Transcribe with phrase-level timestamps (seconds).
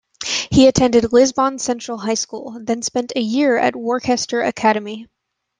[0.49, 5.05] He attended Lisbon Central High School, then spent a year at Worcester Academy.